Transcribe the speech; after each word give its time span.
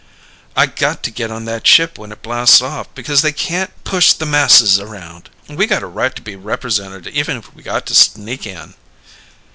"I 0.55 0.65
got 0.65 1.03
to 1.03 1.11
get 1.11 1.29
on 1.29 1.45
that 1.45 1.67
ship 1.67 1.99
when 1.99 2.11
it 2.11 2.23
blasts 2.23 2.59
off 2.59 2.87
because 2.95 3.21
they 3.21 3.31
can't 3.31 3.69
push 3.83 4.13
the 4.13 4.25
masses 4.25 4.79
around! 4.79 5.29
We 5.47 5.67
got 5.67 5.83
a 5.83 5.85
right 5.85 6.15
to 6.15 6.23
be 6.23 6.35
represented 6.35 7.05
even 7.05 7.37
if 7.37 7.53
we 7.53 7.61
got 7.61 7.85
to 7.85 7.93
sneak 7.93 8.47
in!" 8.47 8.73